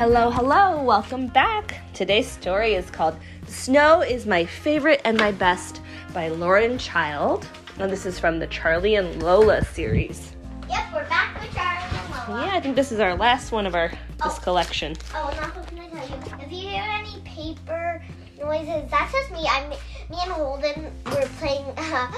[0.00, 1.76] Hello, hello, welcome back.
[1.92, 5.82] Today's story is called Snow is My Favorite and My Best
[6.14, 7.46] by Lauren Child.
[7.78, 10.34] And this is from the Charlie and Lola series.
[10.70, 12.46] Yep, we're back with Charlie and Lola.
[12.46, 14.40] Yeah, I think this is our last one of our this Oh.
[14.42, 14.96] collection.
[15.14, 18.02] Oh, and also can I tell you, if you hear any paper
[18.42, 19.46] noises, that's just me.
[19.50, 22.10] I'm me and Holden were playing uh,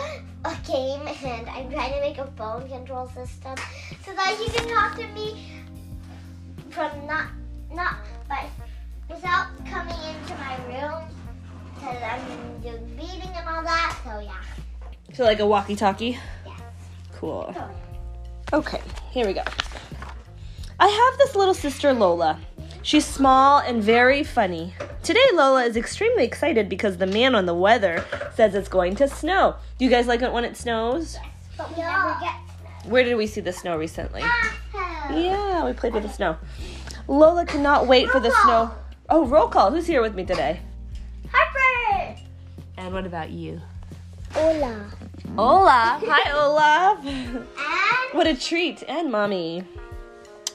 [0.44, 3.56] a game, and I'm trying to make a phone control system
[4.04, 5.48] so that you can talk to me
[6.70, 7.26] from not
[7.74, 7.96] not
[8.28, 8.44] but
[9.08, 11.04] without coming into my room
[11.74, 13.98] because I'm doing beating and all that.
[14.04, 14.42] So yeah,
[15.14, 16.18] So like a walkie-talkie?
[16.46, 16.56] yeah.
[17.14, 17.52] Cool.
[17.54, 17.70] So,
[18.54, 19.42] Okay, here we go.
[20.78, 22.38] I have this little sister Lola.
[22.82, 24.74] She's small and very funny.
[25.02, 29.08] Today, Lola is extremely excited because the man on the weather says it's going to
[29.08, 29.56] snow.
[29.78, 31.16] Do you guys like it when it snows?
[31.56, 32.34] but we never get
[32.90, 34.22] Where did we see the snow recently?
[34.70, 35.16] snow.
[35.16, 36.36] Yeah, we played with the snow.
[37.08, 38.44] Lola cannot wait for the call.
[38.44, 38.74] snow.
[39.08, 39.70] Oh, roll call.
[39.70, 40.60] Who's here with me today?
[41.30, 42.16] Harper.
[42.76, 43.60] And what about you?
[44.32, 44.86] Hola.
[45.36, 46.00] Ola.
[46.06, 47.00] Hi, Ola.
[47.04, 47.46] And
[48.12, 48.82] what a treat.
[48.88, 49.64] And mommy.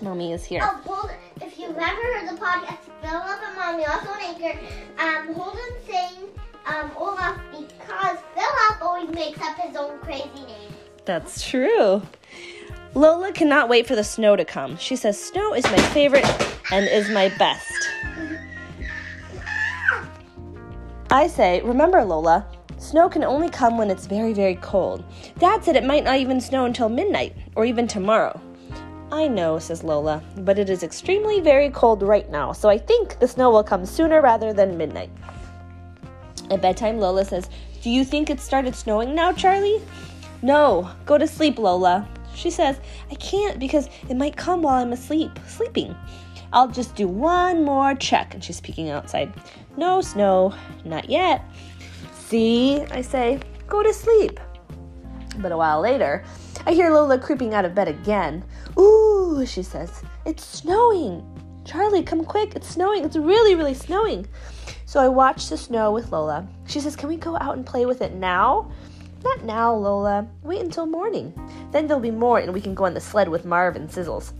[0.01, 0.61] Mommy is here.
[0.63, 4.59] oh, Holden, if you've ever heard the podcast, Philip and Mommy also an anchor.
[4.99, 6.29] Um, Holden saying
[6.67, 10.71] um Olaf because Philip always makes up his own crazy name.
[11.05, 12.01] That's true.
[12.93, 14.77] Lola cannot wait for the snow to come.
[14.77, 16.25] She says, Snow is my favorite
[16.71, 17.89] and is my best.
[21.09, 22.45] I say, Remember, Lola,
[22.77, 25.03] snow can only come when it's very, very cold.
[25.39, 28.39] Dad said it might not even snow until midnight or even tomorrow.
[29.11, 33.19] I know, says Lola, but it is extremely very cold right now, so I think
[33.19, 35.09] the snow will come sooner rather than midnight.
[36.51, 37.49] At bedtime, Lola says,
[37.81, 39.81] Do you think it started snowing now, Charlie?
[40.41, 42.07] No, go to sleep, Lola.
[42.37, 45.95] She says, I can't because it might come while I'm asleep, sleeping.
[46.53, 48.35] I'll just do one more check.
[48.35, 49.33] And she's peeking outside.
[49.75, 50.53] No snow,
[50.85, 51.43] not yet.
[52.13, 54.39] See, I say, go to sleep.
[55.39, 56.23] But a while later,
[56.67, 58.45] I hear Lola creeping out of bed again.
[58.77, 61.25] Ooh, she says, it's snowing.
[61.65, 63.03] Charlie, come quick, it's snowing.
[63.03, 64.27] It's really, really snowing.
[64.85, 66.47] So I watch the snow with Lola.
[66.67, 68.71] She says, Can we go out and play with it now?
[69.23, 70.27] Not now, Lola.
[70.43, 71.33] Wait until morning.
[71.71, 74.33] Then there'll be more, and we can go on the sled with Marv and Sizzles.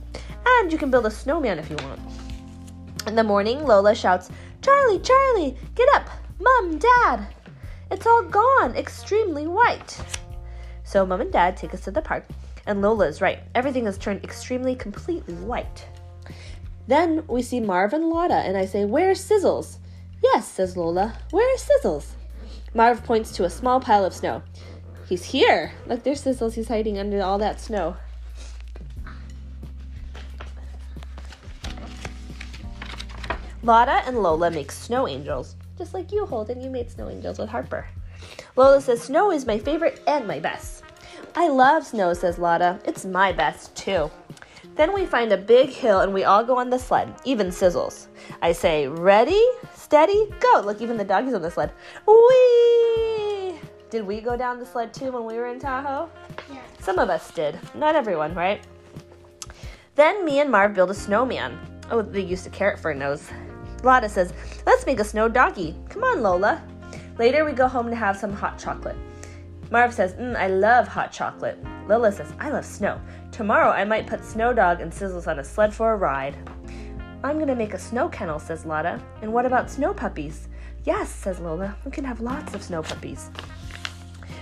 [0.46, 2.00] And you can build a snowman if you want.
[3.08, 4.30] In the morning, Lola shouts,
[4.62, 6.10] Charlie, Charlie, get up!
[6.40, 7.28] Mom, Dad!
[7.90, 10.00] It's all gone, extremely white.
[10.84, 12.26] So Mom and Dad take us to the park,
[12.66, 13.40] and Lola is right.
[13.56, 15.88] Everything has turned extremely, completely white.
[16.88, 19.78] Then we see Marv and Lotta, and I say, Where's Sizzles?
[20.22, 21.14] Yes, says Lola.
[21.32, 22.08] Where is Sizzles?
[22.74, 24.44] Marv points to a small pile of snow.
[25.08, 25.72] He's here.
[25.86, 26.54] Look, there's Sizzles.
[26.54, 27.96] He's hiding under all that snow.
[33.64, 36.62] Lotta and Lola make snow angels, just like you, Holden.
[36.62, 37.88] You made snow angels with Harper.
[38.56, 40.84] Lola says, Snow is my favorite and my best.
[41.36, 42.80] I love snow, says Lotta.
[42.86, 44.10] It's my best, too.
[44.78, 48.08] Then we find a big hill and we all go on the sled, even Sizzles.
[48.44, 49.44] I say, Ready,
[49.74, 50.62] steady, go.
[50.64, 51.72] Look, even the doggies on the sled.
[52.06, 53.60] Whee!
[53.90, 56.10] Did we go down the sled too when we were in Tahoe?
[56.54, 56.62] Yeah.
[56.80, 57.58] Some of us did.
[57.74, 58.62] Not everyone, right?
[59.96, 61.58] Then me and Marv build a snowman.
[61.90, 63.32] Oh, they used a carrot for a nose.
[63.82, 64.32] Lotta says,
[64.68, 65.76] Let's make a snow doggy.
[65.90, 66.62] Come on, Lola.
[67.18, 68.96] Later, we go home to have some hot chocolate.
[69.70, 71.58] Marv says, mm, I love hot chocolate.
[71.88, 73.02] Lola says, I love snow.
[73.32, 76.38] Tomorrow, I might put Snow Dog and Sizzles on a sled for a ride.
[77.24, 79.02] I'm gonna make a snow kennel, says Lotta.
[79.22, 80.48] And what about snow puppies?
[80.86, 81.76] Yes, says Lola.
[81.84, 83.30] We can have lots of snow puppies.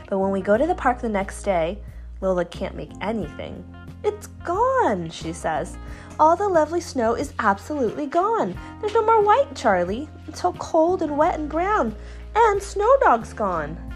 [0.10, 1.80] But when we go to the park the next day,
[2.22, 3.64] Lola can't make anything.
[4.04, 5.78] It's gone, she says.
[6.20, 8.56] All the lovely snow is absolutely gone.
[8.80, 10.08] There's no more white, Charlie.
[10.28, 11.96] It's so cold and wet and brown.
[12.36, 13.95] And Snow Dog's gone.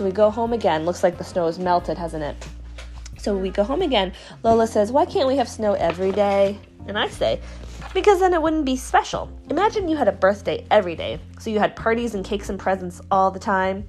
[0.00, 0.86] So we go home again.
[0.86, 2.48] Looks like the snow is melted, hasn't it?
[3.18, 4.14] So we go home again.
[4.42, 6.58] Lola says, Why can't we have snow every day?
[6.86, 7.38] And I say,
[7.92, 9.30] Because then it wouldn't be special.
[9.50, 11.20] Imagine you had a birthday every day.
[11.38, 13.86] So you had parties and cakes and presents all the time.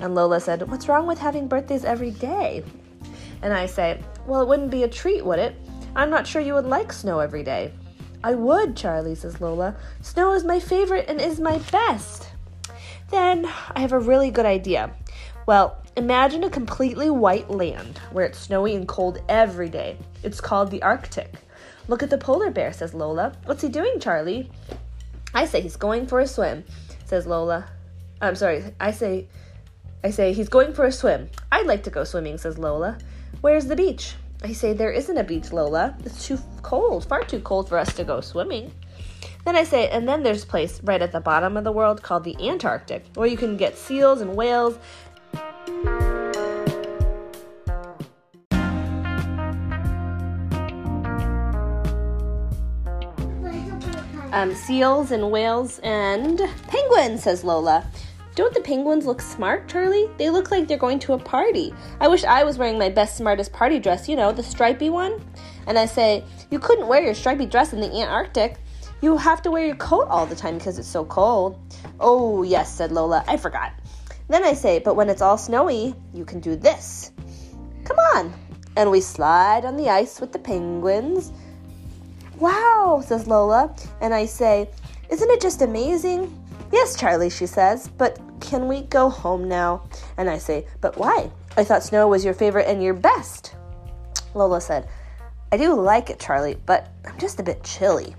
[0.00, 2.64] And Lola said, What's wrong with having birthdays every day?
[3.40, 5.54] And I say, Well, it wouldn't be a treat, would it?
[5.94, 7.70] I'm not sure you would like snow every day.
[8.24, 9.76] I would, Charlie, says Lola.
[10.02, 12.30] Snow is my favorite and is my best.
[13.10, 14.90] Then I have a really good idea.
[15.46, 19.98] Well, imagine a completely white land where it's snowy and cold every day.
[20.22, 21.34] It's called the Arctic.
[21.88, 23.34] Look at the polar bear, says Lola.
[23.44, 24.50] What's he doing, Charlie?
[25.34, 26.64] I say he's going for a swim,
[27.04, 27.66] says Lola.
[28.20, 29.28] I'm sorry, I say
[30.04, 31.30] I say he's going for a swim.
[31.50, 32.98] I'd like to go swimming, says Lola.
[33.40, 34.14] Where's the beach?
[34.42, 35.96] I say there isn't a beach, Lola.
[36.04, 38.70] It's too cold, far too cold for us to go swimming.
[39.46, 42.02] Then I say, and then there's a place right at the bottom of the world
[42.02, 44.78] called the Antarctic, where you can get seals and whales.
[54.34, 57.86] Um, seals and whales and penguins, says Lola.
[58.34, 60.10] Don't the penguins look smart, Charlie?
[60.18, 61.72] They look like they're going to a party.
[62.00, 65.24] I wish I was wearing my best, smartest party dress, you know, the stripy one.
[65.68, 68.56] And I say, You couldn't wear your stripy dress in the Antarctic.
[69.02, 71.56] You have to wear your coat all the time because it's so cold.
[72.00, 73.22] Oh, yes, said Lola.
[73.28, 73.72] I forgot.
[74.28, 77.12] Then I say, But when it's all snowy, you can do this.
[77.84, 78.34] Come on.
[78.76, 81.30] And we slide on the ice with the penguins.
[82.38, 83.74] Wow, says Lola.
[84.00, 84.68] And I say,
[85.10, 86.40] Isn't it just amazing?
[86.72, 89.88] Yes, Charlie, she says, but can we go home now?
[90.16, 91.30] And I say, But why?
[91.56, 93.54] I thought snow was your favorite and your best.
[94.34, 94.88] Lola said,
[95.52, 98.16] I do like it, Charlie, but I'm just a bit chilly.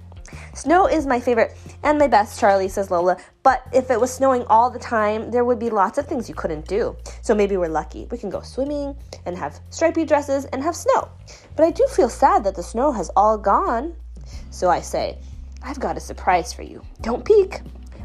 [0.53, 4.45] Snow is my favorite and my best, Charlie, says Lola, but if it was snowing
[4.45, 6.95] all the time, there would be lots of things you couldn't do.
[7.21, 8.07] So maybe we're lucky.
[8.09, 8.95] We can go swimming
[9.25, 11.09] and have stripy dresses and have snow.
[11.55, 13.95] But I do feel sad that the snow has all gone.
[14.51, 15.17] So I say,
[15.61, 16.81] I've got a surprise for you.
[17.01, 17.61] Don't peek.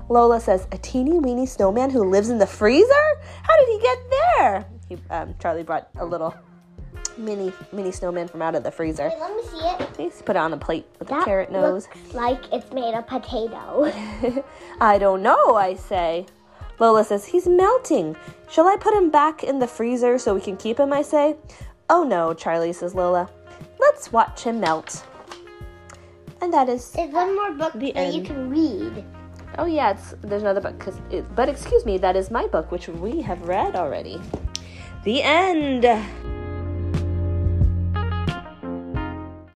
[0.08, 3.04] Lola says, a teeny weeny snowman who lives in the freezer?
[3.42, 4.66] How did he get there?
[4.88, 6.34] He, um, Charlie brought a little
[7.16, 9.08] mini mini snowman from out of the freezer.
[9.08, 9.96] Wait, let me see it.
[9.96, 11.86] He's put it on a plate with a carrot nose.
[11.86, 13.92] looks like it's made of potato.
[14.80, 16.26] I don't know, I say.
[16.78, 18.16] Lola says, he's melting.
[18.48, 20.92] Shall I put him back in the freezer so we can keep him?
[20.92, 21.36] I say.
[21.88, 23.28] Oh no, Charlie, says Lola.
[23.78, 25.04] Let's watch him melt.
[26.40, 29.04] And that is There's one more book that you can read.
[29.58, 30.78] Oh yeah, it's there's another book.
[30.78, 34.20] Cause it, but excuse me, that is my book, which we have read already.
[35.04, 35.84] The end.